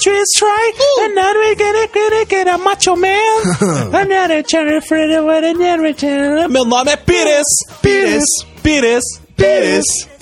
[0.00, 0.72] trees try.
[0.74, 1.04] Ooh.
[1.04, 3.42] And now we gonna, gonna get a macho man.
[3.94, 6.48] Another cherry fruit with another cherry.
[6.48, 7.46] Meu nome é Pires.
[7.82, 8.24] Pires.
[8.62, 9.04] Pires.
[9.36, 9.84] Pires.
[9.96, 10.15] Pires.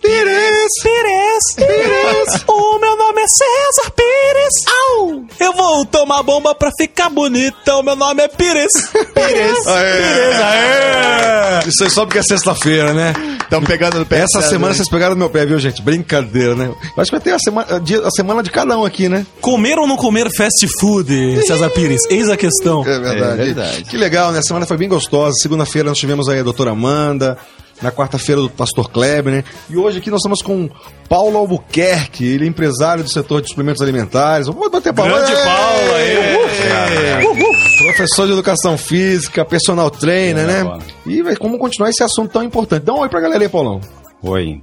[0.00, 0.70] Pires.
[0.82, 1.54] Pires.
[1.56, 2.44] Pires.
[2.50, 4.54] O meu nome é César Pires.
[4.68, 5.24] Au!
[5.38, 7.82] Eu vou tomar bomba pra ficar bonitão.
[7.82, 8.72] Meu nome é Pires.
[8.92, 9.58] Pires.
[9.58, 10.36] Pires.
[10.40, 11.68] Aê!
[11.68, 13.12] Isso aí só porque é sexta-feira, né?
[13.42, 14.20] Estão pegando no pé.
[14.20, 14.76] Essa semana hein?
[14.76, 15.82] vocês pegaram no meu pé, viu, gente?
[15.82, 16.66] Brincadeira, né?
[16.66, 17.66] Eu Acho que vai ter a semana,
[18.04, 19.26] a semana de cada um aqui, né?
[19.40, 22.02] Comer ou não comer fast food, César Pires?
[22.08, 22.82] Eis a questão.
[22.82, 23.40] É verdade.
[23.42, 23.84] É verdade.
[23.84, 24.38] Que legal, né?
[24.38, 25.34] A semana foi bem gostosa.
[25.40, 27.38] Segunda-feira nós tivemos aí a doutora Amanda.
[27.82, 29.44] Na quarta-feira, do pastor Kleber, né?
[29.68, 30.68] E hoje aqui nós estamos com
[31.08, 34.46] Paulo Albuquerque, ele é empresário do setor de suplementos alimentares.
[34.46, 35.16] Vamos bater palma.
[35.16, 35.44] Grande Ei!
[35.44, 37.26] Paulo aí.
[37.26, 37.84] Uhul!
[37.84, 40.62] Professor de educação física, personal trainer, né?
[40.64, 40.78] bola.
[41.06, 42.84] E vai, como continuar esse assunto tão importante.
[42.84, 43.80] Dá um oi pra galera aí, Paulão.
[44.22, 44.60] Oi.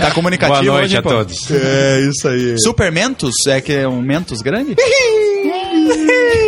[0.00, 1.08] Tá comunicativo Boa noite hoje, a pô.
[1.08, 1.48] todos.
[1.50, 2.56] É, isso aí.
[2.60, 3.32] Super Mentos?
[3.46, 4.74] É que é um Mentos grande?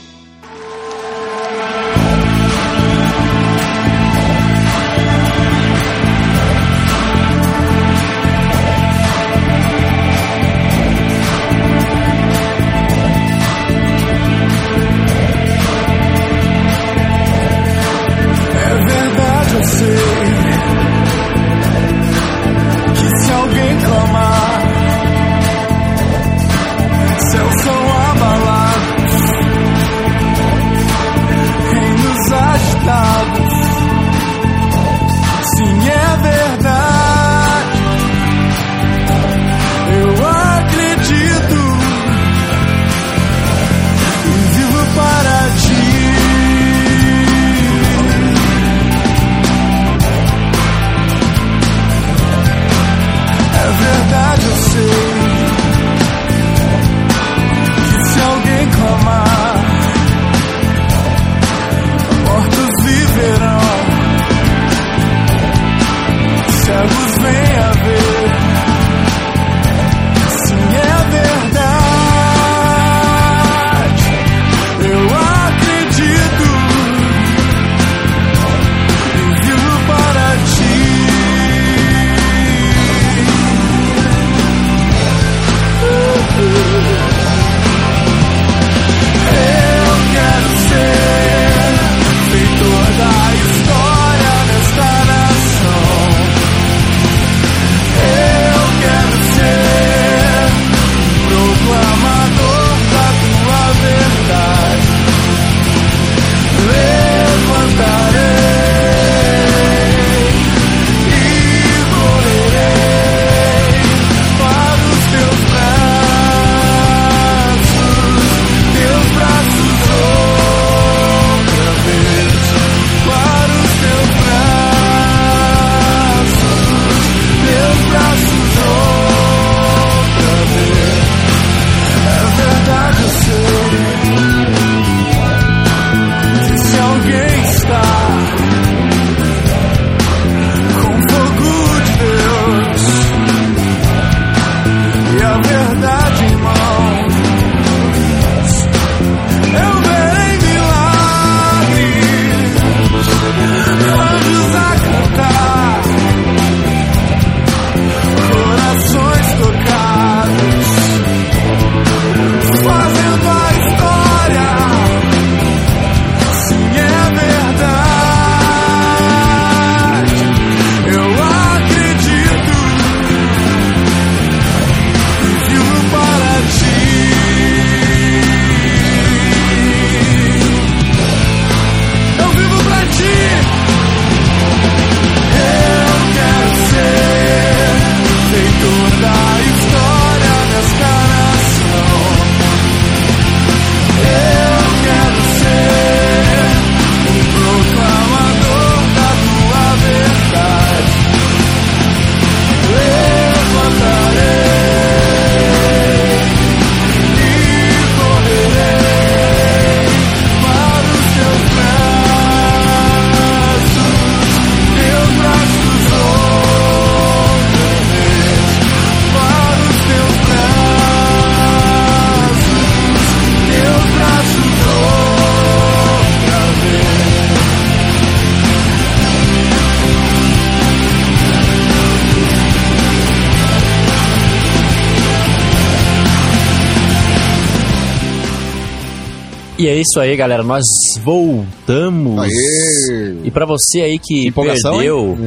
[239.58, 240.42] E é isso aí, galera.
[240.44, 240.62] Nós
[241.02, 242.18] voltamos.
[242.22, 243.16] Aê!
[243.24, 245.18] E pra você aí que perdeu,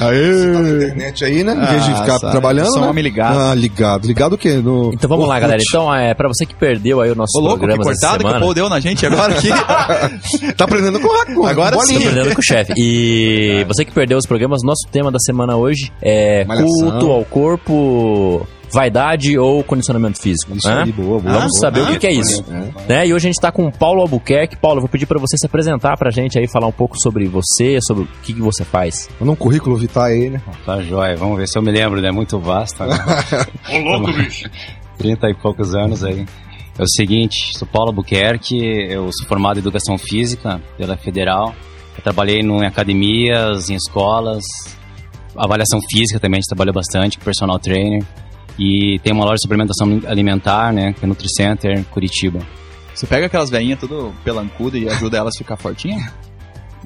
[0.00, 0.76] Aê!
[0.86, 1.52] Internet aí, né?
[1.54, 2.72] Em vez de Ah, ficar trabalhando.
[2.72, 2.88] sou né?
[2.88, 3.38] homem ligado.
[3.38, 4.06] Ah, ligado.
[4.06, 4.54] Ligado o quê?
[4.54, 5.40] No Então vamos lá, Orkut.
[5.42, 5.62] galera.
[5.68, 8.18] Então, é, pra você que perdeu aí o nosso Ô, louco, que programa essa cortada
[8.18, 9.48] que o semana, Paul deu na gente agora aqui.
[10.56, 12.00] Tá aprendendo com o com Agora bolinha.
[12.00, 12.06] sim.
[12.08, 12.72] Aprendendo com o chefe.
[12.76, 16.68] E você que perdeu os programas, nosso tema da semana hoje é Malhação.
[16.90, 20.52] culto ao corpo, vaidade ou condicionamento físico.
[20.54, 20.82] Isso né?
[20.82, 21.34] aí, boa, boa.
[21.34, 21.60] Vamos boa.
[21.60, 22.44] saber o que, que é isso.
[22.88, 23.06] Né?
[23.06, 24.56] E hoje a gente tá com o Paulo Albuquerque.
[24.56, 27.26] Paulo, eu vou pedir pra você se apresentar pra gente aí, falar um pouco sobre
[27.26, 29.08] você, sobre o que, que você faz.
[29.20, 30.42] Manda um currículo vitar aí, né?
[30.66, 32.10] Tá jóia, vamos ver se eu me lembro, né?
[32.10, 32.84] Muito vasto.
[32.84, 32.96] Né?
[33.72, 34.50] Ô, louco, bicho!
[34.98, 36.26] 30 e poucos anos aí.
[36.76, 41.54] É o seguinte, sou Paulo Albuquerque, eu sou formado em Educação Física pela Federal.
[41.96, 44.42] Eu trabalhei em academias, em escolas,
[45.36, 48.04] avaliação física também, a gente trabalhou bastante com personal trainer.
[48.58, 50.92] E tem uma loja de suplementação alimentar, né?
[50.92, 52.40] Que é NutriCenter, Curitiba.
[52.94, 56.12] Você pega aquelas veinhas tudo pelancuda e ajuda elas a ficar fortinha?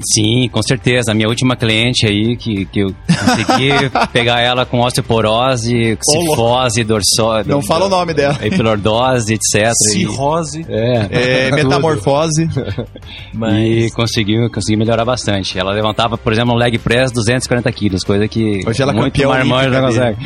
[0.01, 1.13] Sim, com certeza.
[1.13, 3.71] A minha última cliente aí, que, que eu consegui
[4.13, 7.49] pegar ela com osteoporose, cifose, dorsose...
[7.49, 8.37] Não fala o nome dela.
[8.43, 9.71] Epilordose, etc.
[9.71, 10.65] E- Cirrose.
[10.69, 11.47] É.
[11.49, 12.49] É, metamorfose.
[13.69, 15.59] E conseguiu, conseguiu melhorar bastante.
[15.59, 19.29] Ela levantava, por exemplo, um leg press 240 quilos, coisa que Hoje ela é muito
[19.29, 20.17] marmanjo não consegue.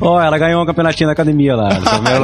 [0.00, 1.68] Ó, ela ganhou um campeonatinho na academia lá.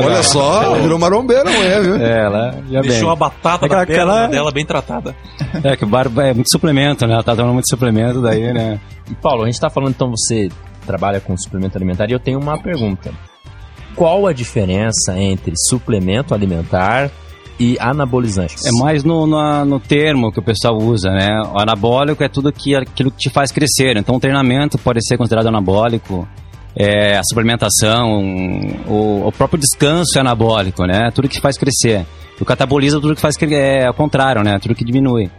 [0.05, 1.97] Olha só, virou marombeira, é, viu?
[1.97, 3.13] É, ela já Deixou bem.
[3.13, 5.15] a batata Aquela- da perna aquela- dela bem tratada.
[5.63, 7.15] É que o bar é muito suplemento, né?
[7.15, 8.81] Ela tá tomando muito suplemento daí, né?
[9.11, 10.49] E Paulo, a gente tá falando então você
[10.87, 13.13] trabalha com suplemento alimentar e eu tenho uma pergunta.
[13.95, 17.11] Qual a diferença entre suplemento alimentar
[17.61, 18.65] e anabolizantes?
[18.67, 21.29] É mais no, no, no termo que o pessoal usa, né?
[21.53, 23.97] O anabólico é tudo que, aquilo que te faz crescer.
[23.97, 26.27] Então, o treinamento pode ser considerado anabólico.
[26.75, 28.25] É, a suplementação,
[28.89, 31.11] o, o próprio descanso é anabólico, né?
[31.15, 32.07] Tudo que faz crescer.
[32.41, 34.59] O catabolismo é tudo que faz é ao contrário, né?
[34.59, 35.31] Tudo que diminui.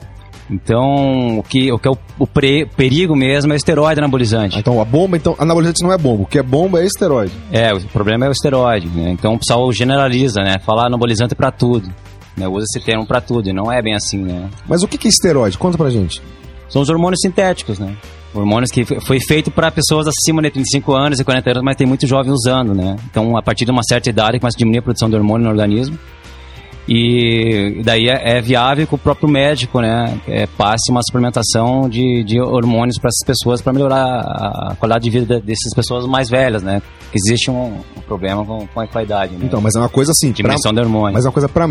[0.49, 4.57] Então, o que, o que é o, o pre- perigo mesmo é o esteroide anabolizante.
[4.57, 6.23] Ah, Então, a bomba, então, anabolizante não é bomba.
[6.23, 7.31] O que é bomba é esteroide.
[7.51, 9.11] É, o problema é o esteroide, né?
[9.11, 10.59] Então o pessoal generaliza, né?
[10.59, 11.89] Falar anabolizante pra tudo.
[12.35, 12.47] Né?
[12.47, 14.49] Usa esse termo pra tudo, e não é bem assim, né?
[14.67, 15.57] Mas o que é esteroide?
[15.57, 16.21] Conta pra gente.
[16.69, 17.95] São os hormônios sintéticos, né?
[18.33, 21.85] Hormônios que foi feito para pessoas acima de 35 anos e 40 anos, mas tem
[21.85, 22.95] muito jovem usando, né?
[23.09, 25.51] Então, a partir de uma certa idade, começa a diminuir a produção de hormônio no
[25.51, 25.97] organismo.
[26.87, 32.23] E daí é, é viável que o próprio médico, né, é, passe uma suplementação de,
[32.23, 36.61] de hormônios para essas pessoas para melhorar a qualidade de vida dessas pessoas mais velhas,
[36.61, 36.81] né?
[37.13, 39.39] Existe um, um problema com, com a qualidade, né?
[39.43, 40.27] Então, mas é uma coisa assim.
[40.27, 41.13] pra- diminuição de hormônio.
[41.13, 41.67] mas é uma coisa pra,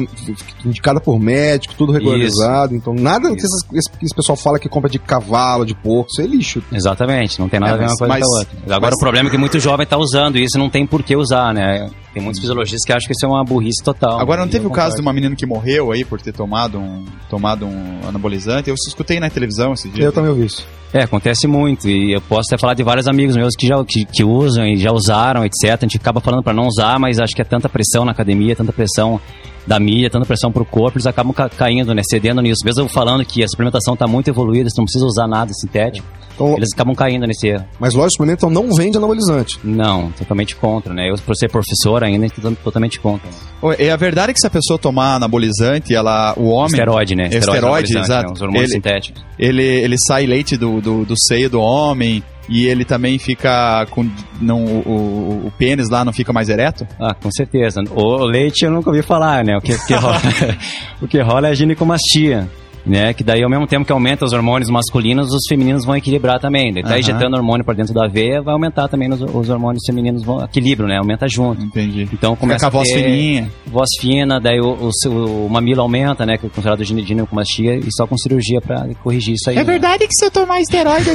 [0.64, 2.74] indicada por médico, tudo regularizado.
[2.74, 6.22] Então, nada que, essas- esse, esse pessoal fala que compra de cavalo, de porco, isso
[6.22, 6.62] é lixo.
[6.72, 8.58] Exatamente, não tem nada É, a ver uma mas- coisa mas- com a outra.
[8.76, 11.02] Agora mas- o problema é que muito jovem está usando isso e não tem por
[11.02, 11.88] que usar, né?
[12.12, 14.20] Tem muitos fisiologistas que acham que isso é uma burrice total.
[14.20, 16.78] Agora não E teve o caso de uma menina que morreu aí por ter tomado
[16.78, 18.68] um, tomado um anabolizante?
[18.68, 20.04] Eu escutei na televisão esse dia.
[20.04, 20.66] Eu também ouvi isso.
[20.92, 21.88] É, acontece muito.
[21.88, 24.76] E eu posso até falar de vários amigos meus que já que, que usam e
[24.76, 25.70] já usaram, etc.
[25.72, 28.54] A gente acaba falando para não usar, mas acho que é tanta pressão na academia,
[28.54, 29.20] tanta pressão
[29.66, 32.02] da mídia, tanta pressão pro corpo, eles acabam ca- caindo, né?
[32.08, 32.64] Cedendo nisso.
[32.64, 36.04] Mesmo eu falando que a suplementação está muito evoluída, você não precisa usar nada sintético,
[36.34, 37.64] Então, eles acabam caindo nesse erro.
[37.78, 39.60] Mas de suplemento então, não vende anabolizante.
[39.62, 41.08] Não, totalmente contra, né?
[41.10, 43.28] Eu, por ser professor ainda, tô totalmente contra.
[43.60, 46.66] Ô, É a verdade que se a pessoa tomar anabolizante, ela, o homem...
[46.72, 47.28] Esteroide, né?
[47.30, 48.28] É esteroide, exato.
[48.28, 48.32] né?
[48.34, 49.24] Os hormônios Ele- sintéticos.
[49.38, 54.08] ele, ele sai leite do, do, do seio do homem e ele também fica com
[54.40, 56.86] não, o, o, pênis lá não fica mais ereto?
[57.00, 57.82] Ah, com certeza.
[57.90, 59.56] O leite eu nunca ouvi falar, né?
[59.56, 60.20] O que, que rola,
[61.00, 62.48] o que rola é a ginecomastia.
[62.84, 66.40] Né, que daí ao mesmo tempo que aumenta os hormônios masculinos, os femininos vão equilibrar
[66.40, 66.72] também.
[66.72, 66.98] Daí tá Aham.
[66.98, 70.88] injetando hormônio para dentro da veia, vai aumentar também os, os hormônios femininos, vão equilibram,
[70.88, 70.98] né?
[70.98, 71.62] Aumenta junto.
[71.62, 72.08] Entendi.
[72.12, 73.48] Então Fica começa com a voz ter fininha.
[73.68, 76.36] voz fina, daí o, o, o mamilo aumenta, né?
[76.36, 79.54] Que é considerado gine- ginecomastia, e só com cirurgia para corrigir isso aí.
[79.54, 79.62] né?
[79.62, 81.10] verdade que se eu tomar esteroide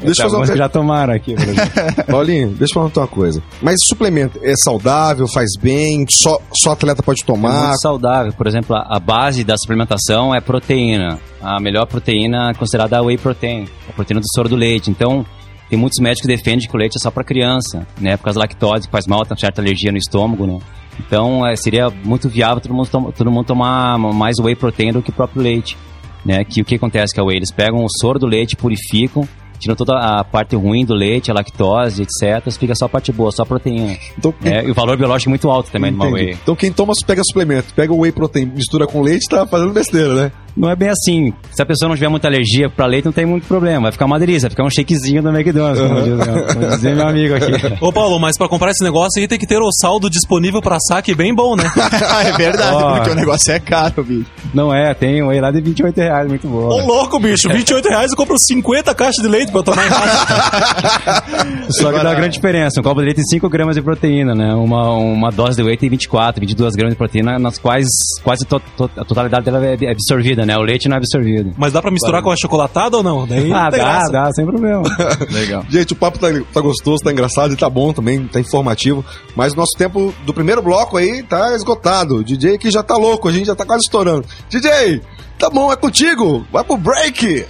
[0.00, 1.34] Deixa eu fazer uma que já tomaram aqui.
[2.08, 3.42] Paulinho, deixa eu perguntar uma coisa.
[3.60, 7.66] Mas suplemento é saudável, faz bem, só, só atleta pode É tomar.
[7.68, 8.32] muito saudável.
[8.32, 11.18] Por exemplo, a base da suplementação é proteína.
[11.40, 14.90] A melhor proteína é considerada a whey protein, a proteína do soro do leite.
[14.90, 15.24] Então,
[15.68, 18.16] tem muitos médicos que defendem que o leite é só para criança, né?
[18.16, 20.58] Por causa da lactose, que faz mal, tem certa alergia no estômago, né?
[20.98, 25.10] Então, é, seria muito viável todo mundo, todo mundo tomar mais whey protein do que
[25.10, 25.76] o próprio leite,
[26.24, 26.44] né?
[26.44, 27.36] Que o que acontece com a whey?
[27.36, 31.34] Eles pegam o soro do leite, purificam, tiram toda a parte ruim do leite, a
[31.34, 32.50] lactose, etc.
[32.52, 33.96] Fica só a parte boa, só a proteína.
[34.18, 36.12] Então, quem, É, e o valor biológico é muito alto também entendi.
[36.12, 36.38] whey.
[36.42, 40.14] então quem toma, pega suplemento, pega o whey protein, mistura com leite, tá fazendo besteira,
[40.14, 40.32] né?
[40.56, 41.32] Não é bem assim.
[41.52, 43.82] Se a pessoa não tiver muita alergia pra leite, não tem muito problema.
[43.82, 46.46] Vai ficar uma delícia, vai ficar um shakezinho do McDonald's, como diz, né?
[46.54, 47.52] como dizer meu amigo aqui.
[47.84, 50.78] Ô, Paulo, mas pra comprar esse negócio aí tem que ter o saldo disponível pra
[50.80, 51.64] saque bem bom, né?
[52.24, 52.94] é verdade, Ó.
[52.96, 54.26] porque o negócio é caro, bicho.
[54.54, 56.68] Não é, tem um aí lá de 28 reais, muito bom.
[56.68, 59.90] Ô, louco, bicho, 28 reais eu compro 50 caixas de leite pra eu tomar em
[59.90, 61.22] casa.
[61.70, 62.80] Só que dá uma grande diferença.
[62.80, 64.54] Um copo de leite tem 5 gramas de proteína, né?
[64.54, 67.86] Uma, uma dose de whey tem 24, 22 gramas de proteína, nas quais
[68.22, 70.56] quase to- to- a totalidade dela é é absorvida, né?
[70.56, 71.52] O leite não é absorvido.
[71.58, 73.26] Mas dá pra misturar com a chocolatada ou não?
[73.26, 74.12] Daí Ah, dá, graça.
[74.12, 74.82] dá, sem problema.
[75.30, 75.64] Legal.
[75.68, 79.04] Gente, o papo tá, tá gostoso, tá engraçado e tá bom também, tá informativo.
[79.34, 82.16] Mas o nosso tempo do primeiro bloco aí tá esgotado.
[82.16, 84.24] O DJ aqui já tá louco, a gente já tá quase estourando.
[84.48, 85.00] DJ,
[85.38, 86.46] tá bom, é contigo.
[86.52, 87.44] Vai pro break.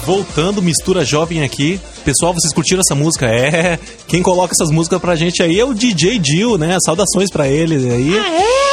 [0.07, 1.81] Voltando, mistura jovem aqui.
[2.05, 3.27] Pessoal, vocês curtiram essa música?
[3.27, 3.77] É.
[4.07, 6.79] Quem coloca essas músicas pra gente aí é o DJ Dil, né?
[6.85, 8.66] Saudações pra ele aí.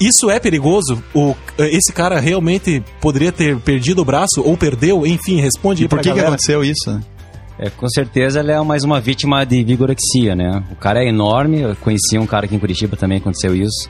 [0.01, 1.03] Isso é perigoso?
[1.15, 5.07] O, esse cara realmente poderia ter perdido o braço ou perdeu?
[5.07, 7.01] Enfim, responde aí E por pra que, que aconteceu isso?
[7.59, 10.63] É, com certeza ele é mais uma vítima de vigorexia, né?
[10.71, 13.89] O cara é enorme, eu conheci um cara aqui em Curitiba também aconteceu isso.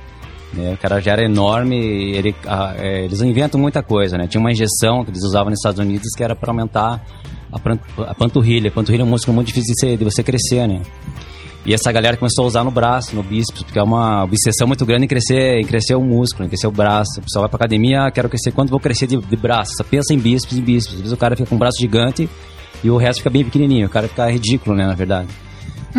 [0.55, 0.73] Né?
[0.75, 4.27] O cara já era enorme, ele, a- é, eles inventam muita coisa, né?
[4.27, 7.05] Tinha uma injeção que eles usavam nos Estados Unidos que era para aumentar
[7.53, 8.69] a panturrilha.
[8.69, 10.83] A panturrilha é um músculo muito difícil de, ser- de você crescer, né?
[11.65, 14.87] E essa galera começou a usar no braço, no bíceps, porque é uma obsessão muito
[14.87, 17.19] grande em crescer, em crescer o músculo, em crescer o braço.
[17.19, 19.73] O pessoal vai pra academia, ah, quero crescer, quanto vou crescer de, de braço?
[19.77, 20.95] Só pensa em bíceps, em bíceps.
[20.95, 22.29] Às vezes o cara fica com um braço gigante
[22.85, 23.89] e o resto fica bem pequenininho.
[23.89, 25.27] O cara fica ridículo, né, na verdade.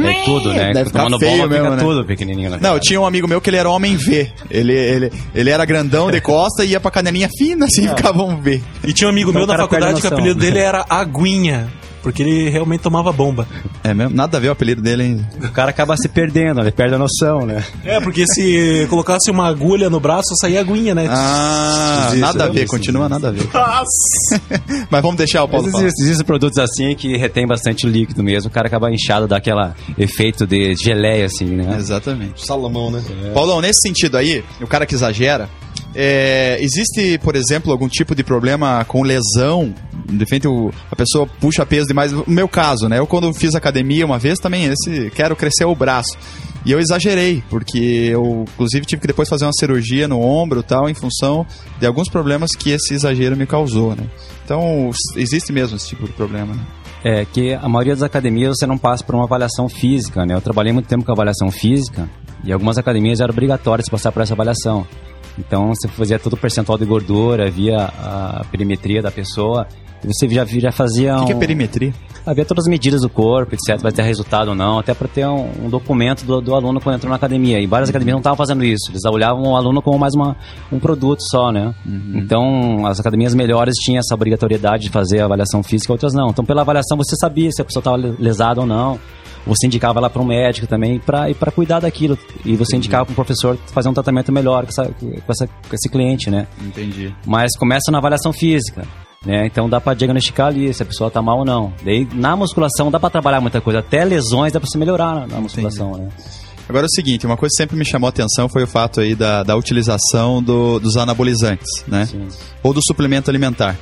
[0.06, 0.74] É tudo, né?
[0.74, 1.84] Deve ficar Tomando feio bola mesmo, fica né?
[1.84, 2.60] tudo pequenininho?
[2.60, 4.32] Não, eu tinha um amigo meu que ele era homem V.
[4.50, 8.40] Ele, ele, ele era grandão de costa e ia pra canelinha fina, assim, ficava um
[8.40, 8.62] V.
[8.84, 10.40] E tinha um amigo Então meu o na cara perde a faculdade que o apelido
[10.40, 11.68] dele era Aguinha.
[12.08, 13.46] Porque ele realmente tomava bomba.
[13.84, 14.16] É mesmo?
[14.16, 15.28] Nada a ver o apelido dele, hein?
[15.44, 17.62] O cara acaba se perdendo, ele perde a noção, né?
[17.84, 21.06] É, porque se colocasse uma agulha no braço, saía aguinha, né?
[21.10, 22.70] Ah, Existe, nada a ver, existe.
[22.70, 23.44] continua nada a ver.
[24.90, 25.88] Mas vamos deixar o Paulo Mas falar.
[25.88, 28.50] existem, produtos assim que retém bastante líquido mesmo.
[28.50, 31.76] O cara acaba inchado, dá aquele efeito de geleia, assim, né?
[31.78, 32.46] Exatamente.
[32.46, 33.04] Salomão, né?
[33.34, 35.50] Paulão, nesse sentido aí, o cara que exagera,
[35.94, 39.74] é, existe, por exemplo, algum tipo de problema com lesão?
[40.08, 42.12] De repente o- a pessoa puxa peso demais.
[42.12, 42.98] No meu caso, né?
[43.00, 46.18] Eu quando fiz academia uma vez também, esse quero crescer o braço.
[46.66, 50.90] E eu exagerei, porque eu, inclusive, tive que depois fazer uma cirurgia no ombro tal,
[50.90, 51.46] em função
[51.80, 54.06] de alguns problemas que esse exagero me causou, né?
[54.44, 56.62] Então, existe mesmo esse tipo de problema, né?
[57.06, 60.34] É que a maioria das academias você não passa por uma avaliação física, né?
[60.34, 62.10] Eu trabalhei muito tempo com avaliação física
[62.44, 64.86] e algumas academias era obrigatório você passar por essa avaliação.
[65.40, 69.68] Então você fazia todo o percentual de gordura, via a perimetria da pessoa
[70.08, 71.94] você já, já fazia O que, que é um- perimetria?
[72.26, 73.82] Havia todas as medidas do corpo, etc.
[73.82, 76.96] Vai ter resultado ou não, até para ter um, um documento do, do aluno quando
[76.96, 77.58] entrou na academia.
[77.60, 78.92] E várias academias não estavam fazendo isso.
[78.92, 80.36] Eles olhavam o aluno como mais uma,
[80.70, 81.74] um produto só, né?
[82.14, 86.30] Então, as academias melhores tinham essa obrigatoriedade de fazer avaliação física, outras não.
[86.30, 89.00] Então, pela avaliação, você sabia se a pessoa estava lesada ou não.
[89.46, 92.18] Você indicava ela para um médico também para para cuidar daquilo.
[92.44, 95.74] E você indicava para um professor fazer um tratamento melhor com, essa, com, essa, com
[95.74, 96.46] esse cliente, né?
[96.62, 97.16] Entendi.
[97.26, 98.84] mas começa na avaliação física.
[99.26, 99.46] Né?
[99.48, 101.74] Então dá pra diagnosticar ali se a pessoa tá mal ou não.
[101.84, 105.40] Daí na musculação dá pra trabalhar muita coisa, até lesões dá pra se melhorar na,
[105.42, 106.08] musculação, né?
[106.70, 109.00] Agora é o seguinte, uma coisa que sempre me chamou a atenção foi o fato
[109.00, 112.06] aí da, da utilização do- dos anabolizantes, né?
[112.06, 112.28] Sim.
[112.62, 113.78] Ou do suplemento alimentar.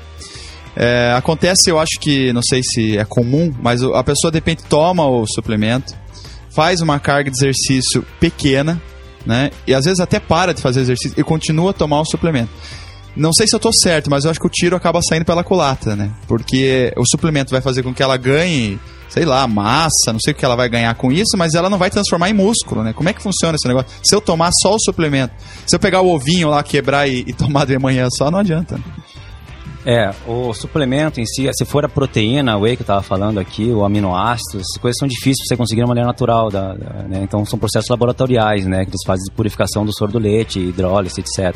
[0.75, 4.63] É, acontece, eu acho que, não sei se é comum, mas a pessoa de repente
[4.65, 5.95] toma o suplemento,
[6.53, 8.79] faz uma carga de exercício pequena,
[9.25, 9.49] né?
[9.65, 12.51] E às vezes até para de fazer exercício e continua a tomar o suplemento.
[13.15, 15.43] Não sei se eu tô certo, mas eu acho que o tiro acaba saindo pela
[15.43, 16.11] culatra, né?
[16.27, 20.35] Porque o suplemento vai fazer com que ela ganhe, sei lá, massa, não sei o
[20.35, 22.91] que ela vai ganhar com isso, mas ela não vai transformar em músculo, né?
[22.93, 23.89] Como é que funciona esse negócio?
[24.03, 25.33] Se eu tomar só o suplemento,
[25.65, 28.75] se eu pegar o ovinho lá, quebrar e, e tomar de manhã só, não adianta.
[28.77, 28.83] né?
[29.87, 33.39] É, o suplemento em si, se for a proteína, a whey que eu tava falando
[33.39, 37.03] aqui, o aminoácidos, essas coisas são difíceis de você conseguir de maneira natural, da, da-
[37.03, 37.21] né?
[37.21, 38.83] Então são processos laboratoriais, né?
[38.83, 41.55] Que eles fazem de purificação do soro do leite, hidrólise, etc.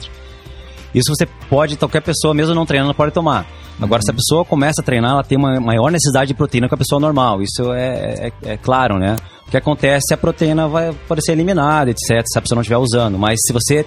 [0.93, 3.45] Isso você pode, qualquer pessoa, mesmo não treinando, pode tomar.
[3.81, 6.73] Agora, se a pessoa começa a treinar, ela tem uma maior necessidade de proteína que
[6.73, 7.41] a pessoa normal.
[7.41, 9.15] Isso é, é, é claro, né?
[9.47, 12.61] O que acontece é a proteína vai pode ser eliminada, etc., se a pessoa não
[12.61, 13.17] estiver usando.
[13.17, 13.85] Mas se você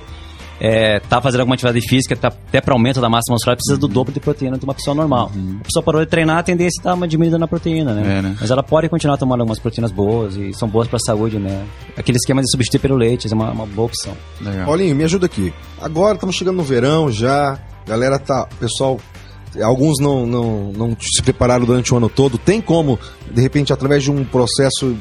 [0.64, 3.88] é, tá fazendo alguma atividade física, tá, até para aumento da massa muscular, precisa do
[3.88, 5.32] dobro de proteína de uma pessoa normal.
[5.60, 8.18] A pessoa parou de treinar, a tendência é dar uma diminuída na proteína, né?
[8.18, 8.36] É, né?
[8.40, 11.66] Mas ela pode continuar tomando algumas proteínas boas e são boas para a saúde, né?
[11.96, 14.16] Aquele esquema de substituir pelo leite é uma, uma boa opção.
[14.40, 14.66] Legal.
[14.66, 15.52] Paulinho, me ajuda aqui.
[15.80, 17.58] Agora estamos chegando no verão já.
[17.84, 18.46] Galera tá.
[18.60, 19.00] Pessoal,
[19.60, 22.38] alguns não, não, não se prepararam durante o ano todo.
[22.38, 24.96] Tem como, de repente, através de um processo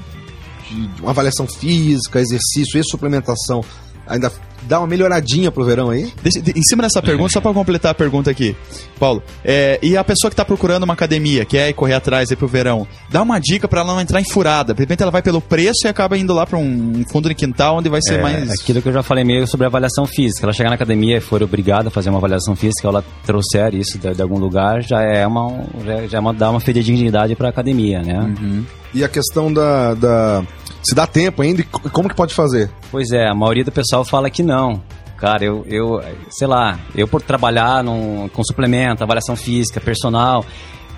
[0.68, 3.64] de, de uma avaliação física, exercício e suplementação,
[4.08, 4.32] ainda
[4.64, 6.12] dar uma melhoradinha pro verão aí?
[6.22, 8.56] Deixa- de- em cima dessa pergunta, só para completar a pergunta aqui,
[9.00, 12.36] Paulo, é, e a pessoa que está procurando uma academia, quer ir correr atrás aí
[12.38, 14.74] pro verão, dá uma dica para ela não entrar em furada.
[14.74, 17.78] De repente ela vai pelo preço e acaba indo lá para um fundo de quintal
[17.78, 18.52] onde vai ser É, mais.
[18.52, 20.46] Aquilo que eu já falei meio sobre avaliação física.
[20.46, 23.74] Ela chegar na academia e for obrigada a fazer uma avaliação física, ou ela trouxer
[23.74, 27.36] isso de, de algum lugar, já é uma, já, já é uma, dá uma fidedignidade
[27.36, 28.20] para a academia, né?
[28.20, 28.64] Uhum.
[28.94, 29.94] E a questão da.
[29.96, 30.44] da
[30.84, 32.70] se dá tempo ainda e co- como que pode fazer?
[32.92, 34.82] Pois é, a maioria do pessoal fala que não.
[35.18, 40.44] Cara, eu, eu sei lá, eu por trabalhar num, com suplemento, avaliação física, personal,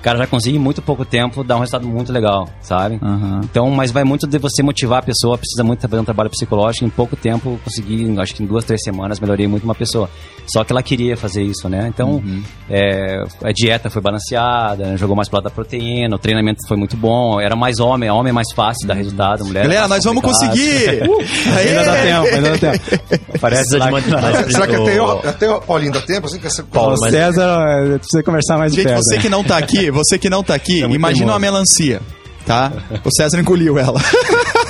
[0.03, 2.99] cara, já consegui em muito pouco tempo dar um resultado muito legal, sabe?
[3.01, 3.41] Aham.
[3.43, 6.85] Então, mas vai muito de você motivar a pessoa, precisa muito fazer um trabalho psicológico.
[6.85, 10.09] Em pouco tempo, consegui, acho que em duas, três semanas, melhorei muito uma pessoa.
[10.45, 11.87] Só que ela queria fazer isso, né?
[11.87, 12.21] Então,
[12.69, 14.97] é, a dieta foi balanceada, né?
[14.97, 18.29] jogou mais pro lado da proteína, o treinamento foi muito bom, era mais homem, homem
[18.31, 19.61] é mais fácil dar resultado, mulher.
[19.61, 20.83] é Galera, nós vamos conseguir!
[21.13, 21.69] Uh, Aê!
[21.69, 23.39] Ainda dá tempo, ainda dá tempo.
[23.39, 26.27] Parece de lá mais- Será que até, o- eu, até eu, Paulinho, dá tempo?
[26.27, 29.89] Assim, que essa- Paulo, mas- César, precisa conversar mais Gente, você que não tá aqui,
[29.93, 32.01] você que não tá aqui, imagina uma melancia,
[32.45, 32.71] tá?
[33.03, 34.01] O César engoliu ela.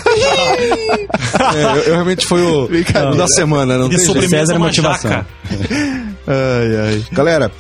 [1.56, 4.30] É, eu, eu realmente foi o, o da semana, não tem jeito.
[4.30, 5.10] César é motivação.
[5.12, 5.28] jaca.
[6.26, 7.06] Ai, ai.
[7.12, 7.52] Galera,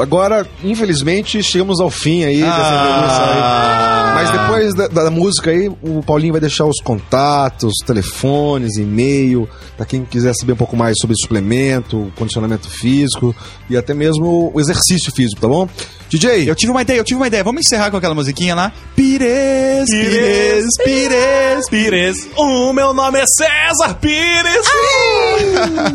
[0.00, 4.07] agora, infelizmente, chegamos ao fim aí dessa entrevista aí.
[4.18, 9.86] Mas depois da, da música aí, o Paulinho vai deixar os contatos, telefones, e-mail, pra
[9.86, 13.34] quem quiser saber um pouco mais sobre suplemento, condicionamento físico
[13.70, 15.68] e até mesmo o exercício físico, tá bom?
[16.08, 17.44] DJ, Eu tive uma ideia, eu tive uma ideia.
[17.44, 18.72] Vamos encerrar com aquela musiquinha lá?
[18.96, 22.28] Pires, Pires, Pires, Pires.
[22.36, 24.66] O meu nome é César Pires.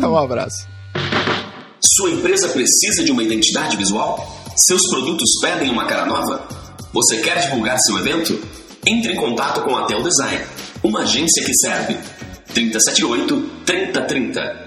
[0.02, 0.66] um abraço.
[1.96, 4.42] Sua empresa precisa de uma identidade visual?
[4.56, 6.63] Seus produtos pedem uma cara nova?
[6.94, 8.40] Você quer divulgar seu evento?
[8.86, 10.44] Entre em contato com a Tel Design,
[10.80, 11.98] uma agência que serve.
[12.54, 14.63] 378 3030.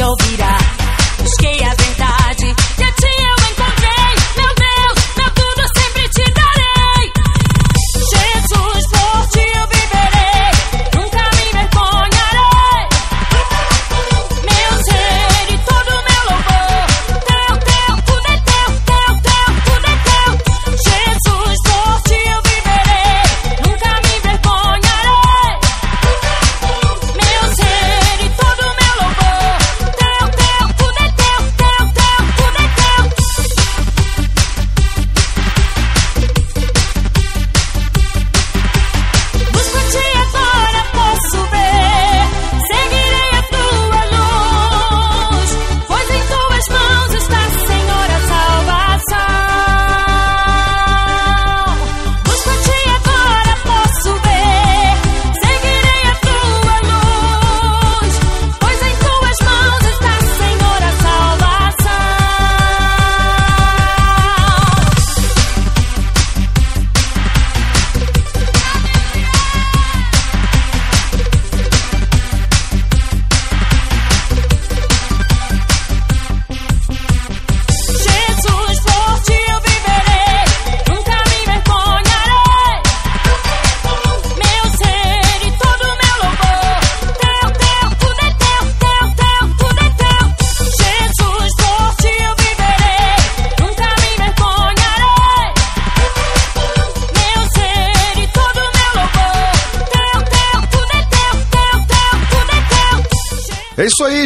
[0.00, 0.59] se ouvirá.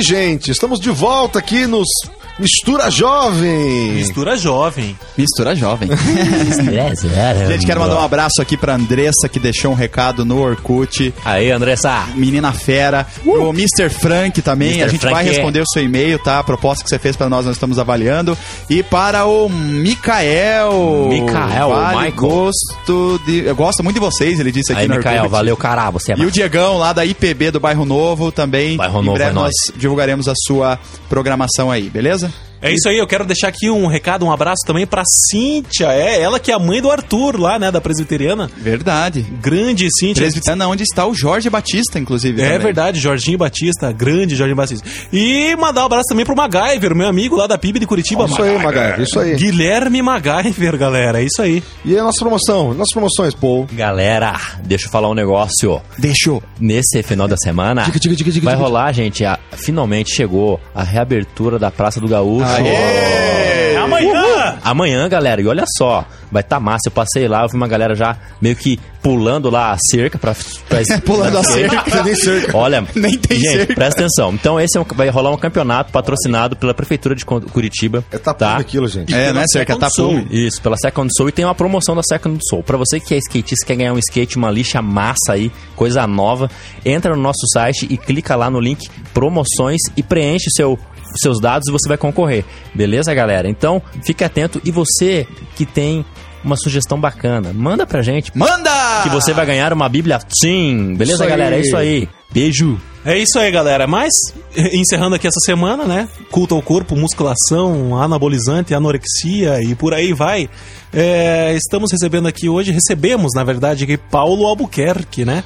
[0.03, 0.51] Gente.
[0.51, 1.89] Estamos de volta aqui nos
[2.37, 3.93] Mistura Jovem.
[3.93, 4.97] Mistura jovem.
[5.17, 5.89] Mistura jovem.
[5.89, 11.15] Gente, Gente, quero mandar um abraço aqui pra Andressa, que deixou um recado no Orkut.
[11.25, 12.07] Aí, Andressa.
[12.17, 13.07] Menina fera.
[13.25, 13.89] O Mr.
[13.89, 14.71] Frank também.
[14.73, 14.85] Mr.
[14.85, 15.31] A gente vai Frank.
[15.31, 16.41] responder o seu e-mail, tá?
[16.41, 18.37] A proposta que você fez pra nós, nós estamos avaliando.
[18.69, 21.07] E para o Mikael.
[21.09, 22.13] Mikael, vale Michael.
[22.17, 25.31] Gosto de, eu gosto muito de vocês, ele disse aqui Aí, no Mikael, Orkut.
[25.33, 25.93] valeu, caralho.
[25.93, 28.77] Você é E o Diegão, lá da IPB do Bairro Novo, também.
[28.77, 29.79] Bairro em Novo breve é nós nóis.
[29.81, 32.25] divulgaremos a sua programação aí, beleza?
[32.65, 35.89] É isso aí, eu quero deixar aqui um recado, um abraço também pra Cíntia.
[35.93, 38.51] É, ela que é a mãe do Arthur lá, né, da presbiteriana.
[38.57, 39.21] Verdade.
[39.41, 40.23] Grande Cíntia.
[40.23, 42.41] Presbiteriana, onde está o Jorge Batista, inclusive.
[42.41, 42.59] É também.
[42.61, 44.87] verdade, Jorginho Batista, grande Jorginho Batista.
[45.13, 48.25] E mandar um abraço também pro MacGyver, meu amigo lá da PIB de Curitiba.
[48.25, 49.37] Isso aí, Magai, isso aí.
[49.37, 51.63] Guilherme MacGyver, galera, é isso aí.
[51.85, 52.73] E aí, a nossa promoção?
[52.73, 53.67] Nossas promoções, Paul.
[53.73, 55.81] Galera, deixa eu falar um negócio.
[55.99, 56.43] Deixou.
[56.59, 59.25] Nesse final da semana, Diga, diga, diga, vai rolar, gente.
[59.25, 62.54] a- finalmente chegou a reabertura da Praça do Gaúcho.
[62.63, 64.59] É amanhã!
[64.63, 66.89] Amanhã, galera, e olha só, vai tá massa.
[66.89, 70.35] Eu passei lá, eu vi uma galera já meio que pulando lá a cerca pra.
[70.69, 72.03] pra Pulando a cerca.
[72.03, 72.57] Nem cerca.
[72.57, 73.75] Olha, Nem tem gente, cerca.
[73.75, 74.33] presta atenção.
[74.33, 78.03] Então, esse é um- vai rolar um campeonato patrocinado pela Prefeitura de Cu- Curitiba.
[78.11, 78.57] É tapume tá?
[78.57, 79.13] aquilo, gente.
[79.15, 80.27] É, né, cerca Second tapume.
[80.31, 81.29] Isso, pela Second Soul.
[81.29, 82.63] E tem uma promoção da Second Soul.
[82.63, 86.51] Pra você que é skatista, quer ganhar um skate, uma lixa massa aí, coisa nova,
[86.85, 90.79] entra no nosso site e clica lá no link promoções e preenche o seu
[91.21, 92.45] seus dados e você vai concorrer.
[92.75, 93.49] Beleza, galera?
[93.49, 94.61] Então, fique atento.
[94.65, 96.05] E você que tem
[96.45, 99.03] uma sugestão bacana, manda pra gente Manda!
[99.03, 100.95] que você vai ganhar uma Bíblia Sim.
[100.95, 101.57] Beleza, galera?
[101.57, 102.09] É isso aí.
[102.31, 102.79] Beijo.
[103.05, 103.87] É isso aí, galera.
[103.87, 104.13] Mas,
[104.57, 106.09] encerrando aqui essa semana, né?
[106.31, 110.49] Culto ao corpo, musculação, anabolizante, anorexia e por aí vai.
[110.93, 115.45] É, estamos recebendo aqui hoje, recebemos, na verdade, aqui Paulo Albuquerque, né?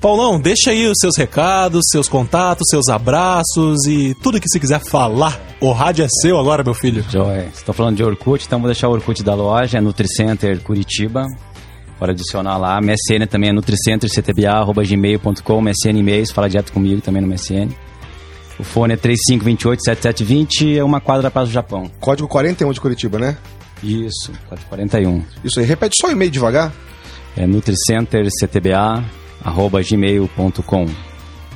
[0.00, 4.78] Paulão, deixa aí os seus recados, seus contatos, seus abraços e tudo que você quiser
[4.78, 5.36] falar.
[5.60, 7.04] O rádio é seu agora, meu filho.
[7.10, 7.48] Joia.
[7.52, 11.26] Estou falando de Orkut, então vou deixar o Orkut da loja, é NutriCenter Curitiba.
[11.98, 12.80] Pode adicionar lá.
[12.80, 15.60] MSN também é nutricenterctba.gmail.com.
[15.60, 17.68] MSN e-mails, fala direto comigo também no MSN.
[18.56, 21.90] O fone é 3528-7720 é uma quadra para o Japão.
[21.98, 23.36] Código 41 de Curitiba, né?
[23.82, 24.30] Isso,
[24.68, 25.24] 41.
[25.42, 25.66] Isso aí.
[25.66, 26.72] Repete só o e-mail devagar.
[27.36, 27.44] É
[29.44, 30.86] nutricenterctba.gmail.com.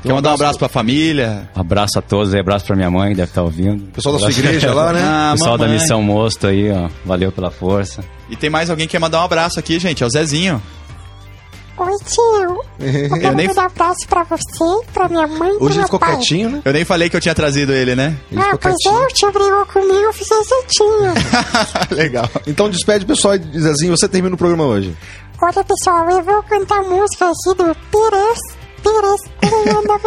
[0.03, 1.49] Quer mandar um abraço pra família?
[1.55, 3.85] Abraço a todos aí, abraço pra minha mãe, deve estar ouvindo.
[3.93, 5.01] Pessoal da sua igreja lá, né?
[5.07, 5.81] Ah, Pessoal da mamãe.
[5.81, 6.89] Missão Mosto aí, ó.
[7.05, 8.03] Valeu pela força.
[8.29, 10.03] E tem mais alguém que quer mandar um abraço aqui, gente.
[10.03, 10.61] É o Zezinho.
[11.79, 12.63] Oi, tio.
[12.81, 15.85] Eu quero nem- mandar um abraço pra você, pra minha mãe pro Hoje ele meu
[15.85, 16.17] ficou pai.
[16.17, 16.63] quietinho, né?
[16.65, 18.17] Eu nem falei que eu tinha trazido ele, né?
[18.31, 19.03] Ele Ah, pois quietinho.
[19.03, 21.15] é, o tio brigou comigo, eu fiz receitinha.
[21.97, 22.29] Legal.
[22.49, 24.95] Então despede, pessoal, e Zezinho, você termina o programa hoje.
[25.45, 28.39] Olha, pessoal, eu vou cantar a música aqui do Pires.
[28.81, 29.21] Pires,
[29.67, 29.99] Leandro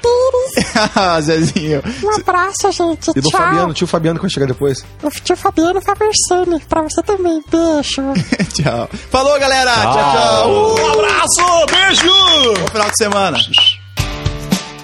[0.00, 1.24] Pires.
[1.26, 1.82] Zezinho.
[2.04, 3.10] Um abraço, gente.
[3.10, 3.40] E do Tchau.
[3.40, 4.84] Fabiano, tio Fabiano, que vai chegar depois.
[5.02, 6.60] O tio Fabiano Fabersani.
[6.68, 7.42] Pra você também.
[7.50, 8.02] Beijo.
[8.54, 8.88] tchau.
[9.10, 9.72] Falou, galera.
[9.72, 10.76] Tchau, tchau.
[10.76, 12.60] Um abraço, beijo!
[12.60, 13.38] Bom final de semana.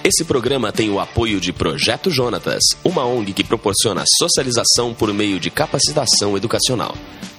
[0.03, 5.39] Esse programa tem o apoio de Projeto Jonatas, uma ONG que proporciona socialização por meio
[5.39, 6.95] de capacitação educacional.